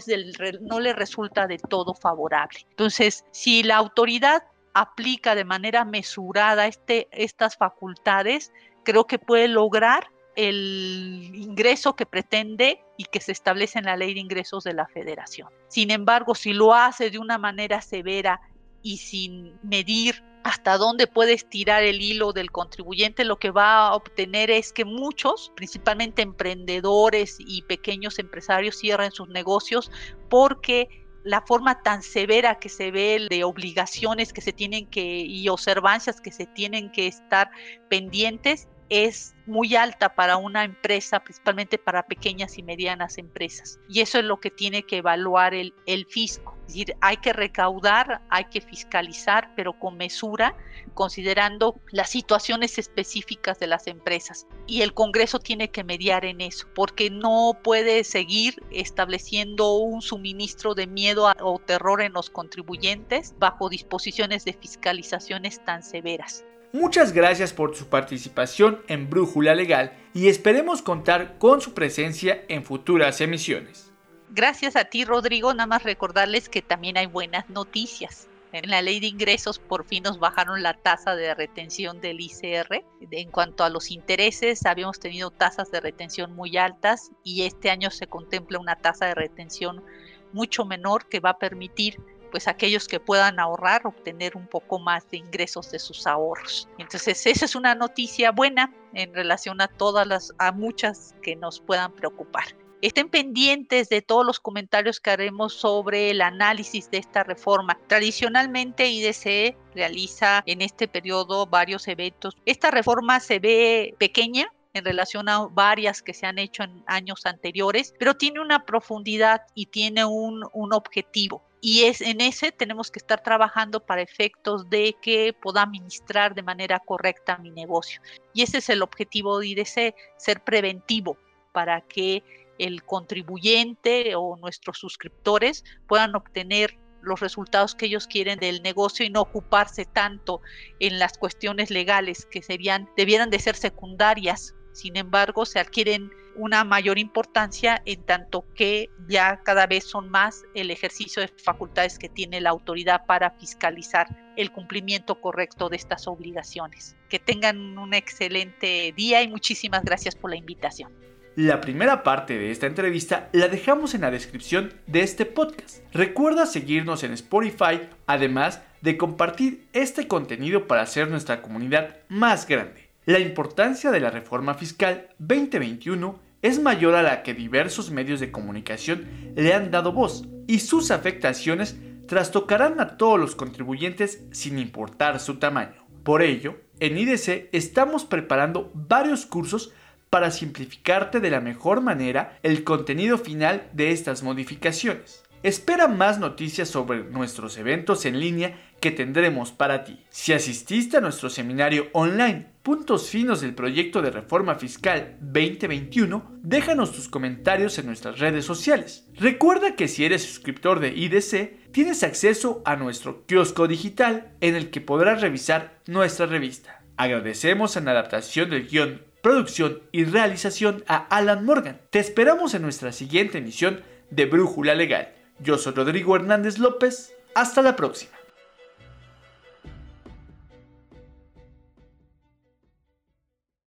le 0.80 0.94
resulta 0.94 1.48
de 1.48 1.58
todo 1.58 1.94
favorable. 1.94 2.60
Entonces, 2.70 3.26
si 3.32 3.64
la 3.64 3.78
autoridad 3.78 4.44
aplica 4.74 5.36
de 5.36 5.46
manera 5.46 5.86
mesurada 5.86 6.68
este, 6.68 7.08
estas 7.12 7.58
facultades, 7.58 8.52
creo 8.84 9.06
que 9.06 9.20
puede 9.20 9.48
lograr 9.48 10.10
el 10.36 11.32
ingreso 11.34 11.96
que 11.96 12.06
pretende 12.06 12.84
y 12.98 13.06
que 13.06 13.22
se 13.22 13.32
establece 13.32 13.80
en 13.80 13.86
la 13.86 13.98
ley 13.98 14.16
de 14.16 14.20
ingresos 14.20 14.64
de 14.64 14.74
la 14.74 14.88
federación. 14.88 15.50
Sin 15.68 15.92
embargo, 15.92 16.34
si 16.34 16.54
lo 16.54 16.74
hace 16.74 17.12
de 17.12 17.20
una 17.20 17.38
manera 17.38 17.82
severa 17.82 18.42
y 18.82 18.98
sin 18.98 19.60
medir 19.62 20.24
hasta 20.44 20.78
dónde 20.78 21.08
puede 21.08 21.34
estirar 21.34 21.84
el 21.84 22.02
hilo 22.02 22.34
del 22.34 22.52
contribuyente, 22.52 23.24
lo 23.24 23.38
que 23.38 23.52
va 23.52 23.88
a 23.88 23.96
obtener 23.96 24.52
es 24.52 24.74
que 24.74 24.86
muchos, 24.86 25.52
principalmente 25.56 26.22
emprendedores 26.22 27.38
y 27.40 27.62
pequeños 27.64 28.20
empresarios, 28.20 28.78
cierren 28.78 29.12
sus 29.12 29.30
negocios 29.30 29.92
porque 30.30 30.90
la 31.24 31.42
forma 31.42 31.82
tan 31.82 32.04
severa 32.04 32.60
que 32.60 32.68
se 32.68 32.92
ve 32.92 33.28
de 33.30 33.44
obligaciones 33.46 34.34
que 34.34 34.42
se 34.42 34.52
tienen 34.52 34.86
que 34.88 35.22
y 35.22 35.48
observancias 35.48 36.20
que 36.20 36.32
se 36.32 36.46
tienen 36.46 36.92
que 36.92 37.08
estar 37.08 37.50
pendientes 37.90 38.68
es 38.90 39.36
muy 39.46 39.76
alta 39.76 40.16
para 40.16 40.38
una 40.38 40.64
empresa, 40.64 41.20
principalmente 41.22 41.78
para 41.78 42.04
pequeñas 42.04 42.58
y 42.58 42.64
medianas 42.64 43.18
empresas. 43.18 43.80
Y 43.90 44.02
eso 44.02 44.20
es 44.20 44.26
lo 44.26 44.40
que 44.40 44.52
tiene 44.52 44.84
que 44.84 44.98
evaluar 44.98 45.54
el, 45.54 45.74
el 45.86 46.06
fisco. 46.06 46.58
Es 46.62 46.68
decir, 46.68 46.96
hay 47.02 47.18
que 47.18 47.34
recaudar, 47.34 48.22
hay 48.30 48.46
que 48.46 48.62
fiscalizar, 48.62 49.54
pero 49.56 49.78
con 49.78 49.98
mesura, 49.98 50.56
considerando 50.94 51.80
las 51.92 52.10
situaciones 52.10 52.78
específicas 52.78 53.60
de 53.60 53.68
las 53.68 53.88
empresas. 53.88 54.48
Y 54.66 54.82
el 54.82 54.94
Congreso 54.94 55.40
tiene 55.40 55.70
que 55.70 55.84
mediar 55.84 56.24
en 56.24 56.40
eso, 56.40 56.68
porque 56.74 57.10
no 57.10 57.58
puede 57.64 58.04
seguir 58.06 58.64
estableciendo 58.72 59.74
un 59.74 60.02
suministro 60.02 60.74
de 60.74 60.88
miedo 60.88 61.32
o 61.42 61.60
terror 61.60 62.02
en 62.02 62.14
los 62.14 62.30
contribuyentes 62.30 63.36
bajo 63.40 63.70
disposiciones 63.70 64.46
de 64.46 64.54
fiscalizaciones 64.54 65.64
tan 65.66 65.84
severas. 65.84 66.46
Muchas 66.74 67.14
gracias 67.14 67.54
por 67.54 67.76
su 67.76 67.86
participación 67.86 68.82
en 68.88 69.08
Brújula 69.08 69.54
Legal 69.54 69.94
y 70.16 70.28
esperemos 70.28 70.82
contar 70.82 71.38
con 71.38 71.62
su 71.62 71.76
presencia 71.76 72.44
en 72.48 72.64
futuras 72.64 73.22
emisiones. 73.22 73.92
Gracias 74.32 74.76
a 74.76 74.86
ti, 74.86 75.06
Rodrigo. 75.06 75.54
Nada 75.54 75.68
más 75.68 75.84
recordarles 75.84 76.50
que 76.50 76.64
también 76.64 76.98
hay 76.98 77.06
buenas 77.06 77.48
noticias. 77.48 78.28
En 78.54 78.72
la 78.72 78.82
ley 78.82 79.00
de 79.00 79.06
ingresos 79.06 79.60
por 79.60 79.86
fin 79.86 80.02
nos 80.02 80.18
bajaron 80.18 80.64
la 80.64 80.74
tasa 80.74 81.16
de 81.16 81.36
retención 81.36 82.02
del 82.02 82.20
ICR. 82.20 82.84
En 83.12 83.30
cuanto 83.30 83.64
a 83.64 83.70
los 83.70 83.92
intereses, 83.92 84.66
habíamos 84.66 85.00
tenido 85.00 85.30
tasas 85.30 85.70
de 85.70 85.80
retención 85.80 86.36
muy 86.36 86.58
altas 86.58 87.12
y 87.24 87.44
este 87.44 87.70
año 87.70 87.92
se 87.92 88.08
contempla 88.08 88.58
una 88.58 88.78
tasa 88.78 89.06
de 89.06 89.14
retención 89.14 89.84
mucho 90.32 90.66
menor 90.66 91.08
que 91.08 91.20
va 91.20 91.32
a 91.32 91.38
permitir 91.38 92.00
pues 92.34 92.48
aquellos 92.48 92.88
que 92.88 93.00
puedan 93.00 93.40
ahorrar, 93.40 93.86
obtener 93.86 94.36
un 94.36 94.48
poco 94.48 94.80
más 94.80 95.08
de 95.12 95.18
ingresos 95.18 95.70
de 95.70 95.78
sus 95.78 96.08
ahorros. 96.08 96.68
Entonces, 96.80 97.28
esa 97.28 97.46
es 97.46 97.54
una 97.54 97.76
noticia 97.76 98.32
buena 98.32 98.74
en 98.96 99.14
relación 99.14 99.62
a 99.62 99.68
todas 99.68 100.08
las, 100.08 100.34
a 100.40 100.52
muchas 100.52 101.14
que 101.22 101.36
nos 101.36 101.60
puedan 101.60 101.94
preocupar. 101.94 102.46
Estén 102.82 103.10
pendientes 103.10 103.88
de 103.90 104.02
todos 104.02 104.26
los 104.26 104.40
comentarios 104.40 105.00
que 105.00 105.12
haremos 105.12 105.54
sobre 105.54 106.10
el 106.10 106.22
análisis 106.22 106.90
de 106.90 106.98
esta 106.98 107.24
reforma. 107.24 107.78
Tradicionalmente 107.86 108.90
IDC 108.90 109.56
realiza 109.76 110.42
en 110.48 110.64
este 110.64 110.88
periodo 110.88 111.46
varios 111.46 111.88
eventos. 111.88 112.36
Esta 112.48 112.72
reforma 112.72 113.20
se 113.20 113.38
ve 113.38 113.94
pequeña, 114.00 114.48
en 114.74 114.86
relación 114.86 115.30
a 115.30 115.46
varias 115.46 116.02
que 116.02 116.16
se 116.16 116.26
han 116.26 116.40
hecho 116.40 116.64
en 116.64 116.84
años 116.88 117.28
anteriores, 117.28 117.94
pero 118.00 118.16
tiene 118.16 118.40
una 118.40 118.66
profundidad 118.66 119.44
y 119.54 119.68
tiene 119.68 120.04
un, 120.04 120.44
un 120.52 120.74
objetivo 120.74 121.44
y 121.66 121.86
es 121.86 122.02
en 122.02 122.20
ese 122.20 122.52
tenemos 122.52 122.92
que 122.92 123.00
estar 123.00 123.24
trabajando 123.24 123.80
para 123.80 124.02
efectos 124.02 124.70
de 124.70 124.98
que 125.02 125.32
pueda 125.32 125.62
administrar 125.62 126.36
de 126.36 126.44
manera 126.44 126.78
correcta 126.80 127.38
mi 127.38 127.52
negocio. 127.52 128.02
Y 128.34 128.42
ese 128.42 128.58
es 128.58 128.68
el 128.68 128.82
objetivo 128.82 129.40
de 129.40 129.48
IDC, 129.48 129.96
ser 130.18 130.44
preventivo 130.44 131.18
para 131.54 131.80
que 131.80 132.22
el 132.60 132.84
contribuyente 132.84 134.14
o 134.18 134.36
nuestros 134.36 134.78
suscriptores 134.78 135.64
puedan 135.88 136.14
obtener 136.16 136.78
los 137.02 137.22
resultados 137.22 137.76
que 137.76 137.86
ellos 137.86 138.08
quieren 138.08 138.40
del 138.40 138.62
negocio 138.62 139.06
y 139.06 139.10
no 139.10 139.22
ocuparse 139.22 139.86
tanto 139.86 140.42
en 140.82 141.00
las 141.00 141.18
cuestiones 141.18 141.70
legales 141.72 142.26
que 142.26 142.44
serían 142.44 142.90
debieran 142.98 143.30
de 143.30 143.40
ser 143.40 143.56
secundarias 143.56 144.54
sin 144.74 144.98
embargo, 144.98 145.46
se 145.46 145.60
adquieren 145.60 146.12
una 146.36 146.64
mayor 146.64 146.98
importancia 146.98 147.82
en 147.86 148.04
tanto 148.04 148.46
que 148.56 148.90
ya 149.08 149.40
cada 149.44 149.68
vez 149.68 149.84
son 149.84 150.10
más 150.10 150.44
el 150.56 150.72
ejercicio 150.72 151.22
de 151.22 151.28
facultades 151.28 152.00
que 152.00 152.10
tiene 152.10 152.42
la 152.42 152.50
autoridad 152.50 153.06
para 153.06 153.32
fiscalizar 153.32 154.08
el 154.36 154.52
cumplimiento 154.52 155.22
correcto 155.22 155.70
de 155.70 155.78
estas 155.78 156.08
obligaciones. 156.08 156.96
Que 157.10 157.20
tengan 157.20 157.78
un 157.78 157.94
excelente 157.94 158.94
día 158.98 159.22
y 159.22 159.28
muchísimas 159.28 159.84
gracias 159.84 160.16
por 160.16 160.32
la 160.32 160.38
invitación. 160.38 160.92
La 161.36 161.62
primera 161.62 162.04
parte 162.04 162.38
de 162.38 162.52
esta 162.52 162.68
entrevista 162.68 163.30
la 163.32 163.48
dejamos 163.48 163.96
en 163.96 164.02
la 164.02 164.12
descripción 164.12 164.74
de 164.86 165.02
este 165.02 165.26
podcast. 165.26 165.84
Recuerda 165.92 166.46
seguirnos 166.46 167.04
en 167.04 167.12
Spotify, 167.14 167.90
además 168.06 168.62
de 168.82 168.98
compartir 168.98 169.68
este 169.74 170.08
contenido 170.08 170.68
para 170.68 170.84
hacer 170.84 171.10
nuestra 171.10 171.42
comunidad 171.42 171.98
más 172.08 172.48
grande. 172.48 172.83
La 173.06 173.20
importancia 173.20 173.92
de 173.92 174.00
la 174.00 174.10
reforma 174.10 174.54
fiscal 174.54 175.10
2021 175.20 176.20
es 176.42 176.62
mayor 176.62 176.96
a 176.96 177.04
la 177.04 177.22
que 177.22 177.34
diversos 177.34 177.92
medios 177.92 178.22
de 178.22 178.32
comunicación 178.32 179.34
le 179.36 179.54
han 179.54 179.72
dado 179.72 179.92
voz 179.92 180.24
y 180.48 180.60
sus 180.60 180.90
afectaciones 180.90 181.76
trastocarán 182.08 182.80
a 182.80 182.96
todos 182.96 183.20
los 183.20 183.36
contribuyentes 183.36 184.24
sin 184.32 184.58
importar 184.58 185.20
su 185.20 185.36
tamaño. 185.36 185.86
Por 186.04 186.22
ello, 186.22 186.62
en 186.80 186.98
IDC 186.98 187.50
estamos 187.52 188.06
preparando 188.06 188.72
varios 188.74 189.26
cursos 189.26 189.74
para 190.10 190.32
simplificarte 190.32 191.20
de 191.20 191.30
la 191.30 191.42
mejor 191.42 191.82
manera 191.82 192.40
el 192.42 192.64
contenido 192.64 193.18
final 193.18 193.68
de 193.74 193.92
estas 193.92 194.24
modificaciones. 194.24 195.23
Espera 195.44 195.90
más 195.90 196.20
noticias 196.20 196.70
sobre 196.70 197.04
nuestros 197.04 197.58
eventos 197.58 198.06
en 198.06 198.18
línea 198.18 198.58
que 198.80 198.92
tendremos 198.92 199.52
para 199.52 199.84
ti. 199.84 200.00
Si 200.10 200.32
asististe 200.32 200.96
a 200.96 201.02
nuestro 201.02 201.30
seminario 201.30 201.90
online 201.92 202.48
Puntos 202.64 203.10
Finos 203.10 203.42
del 203.42 203.54
Proyecto 203.54 204.02
de 204.02 204.10
Reforma 204.10 204.56
Fiscal 204.56 205.18
2021, 205.20 206.40
déjanos 206.44 206.94
tus 206.94 207.10
comentarios 207.10 207.78
en 207.78 207.88
nuestras 207.88 208.20
redes 208.20 208.46
sociales. 208.46 209.06
Recuerda 209.16 209.76
que 209.76 209.90
si 209.90 210.06
eres 210.06 210.24
suscriptor 210.24 210.80
de 210.80 210.96
IDC, 210.96 211.72
tienes 211.74 212.04
acceso 212.04 212.62
a 212.64 212.78
nuestro 212.78 213.26
kiosco 213.26 213.68
digital 213.68 214.32
en 214.40 214.56
el 214.56 214.70
que 214.70 214.80
podrás 214.80 215.20
revisar 215.20 215.82
nuestra 215.88 216.26
revista. 216.26 216.82
Agradecemos 216.96 217.76
en 217.76 217.84
la 217.84 217.92
adaptación 217.92 218.50
del 218.50 218.70
guion, 218.70 219.02
producción 219.22 219.82
y 219.92 220.06
realización 220.06 220.86
a 220.88 221.06
Alan 221.14 221.44
Morgan. 221.44 221.82
Te 221.90 222.00
esperamos 222.00 222.54
en 222.54 222.62
nuestra 222.62 222.94
siguiente 222.94 223.40
emisión 223.40 223.82
de 224.10 224.26
Brújula 224.26 224.74
Legal. 224.74 225.10
Yo 225.40 225.58
soy 225.58 225.74
Rodrigo 225.74 226.16
Hernández 226.16 226.60
López. 226.60 227.14
Hasta 227.36 227.62
la 227.62 227.76
próxima. 227.76 228.14